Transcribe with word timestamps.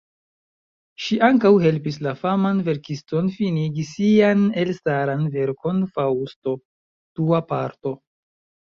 Ŝi 1.03 1.17
ankaŭ 1.27 1.51
helpis 1.63 1.99
la 2.07 2.13
faman 2.23 2.63
verkiston 2.69 3.29
finigi 3.37 3.87
sian 3.93 4.43
elstaran 4.65 5.29
verkon 5.39 5.87
Faŭsto 5.95 6.57
(Dua 7.21 7.47
Parto). 7.55 7.99